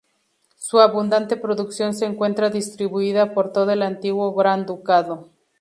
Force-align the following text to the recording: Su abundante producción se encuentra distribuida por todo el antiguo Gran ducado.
Su 0.57 0.79
abundante 0.79 1.37
producción 1.37 1.93
se 1.93 2.05
encuentra 2.05 2.49
distribuida 2.49 3.35
por 3.35 3.51
todo 3.53 3.69
el 3.69 3.83
antiguo 3.83 4.33
Gran 4.33 4.65
ducado. 4.65 5.29